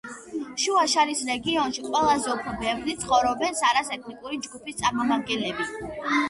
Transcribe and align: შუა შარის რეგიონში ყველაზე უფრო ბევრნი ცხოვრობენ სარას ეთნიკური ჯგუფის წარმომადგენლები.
შუა 0.61 0.85
შარის 0.93 1.19
რეგიონში 1.27 1.83
ყველაზე 1.89 2.31
უფრო 2.37 2.53
ბევრნი 2.63 2.95
ცხოვრობენ 3.03 3.55
სარას 3.61 3.93
ეთნიკური 3.99 4.41
ჯგუფის 4.47 4.81
წარმომადგენლები. 4.81 5.71